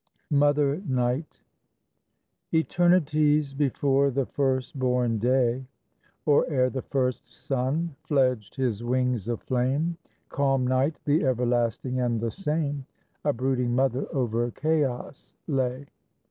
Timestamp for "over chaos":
14.11-15.35